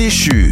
[0.00, 0.49] t 恤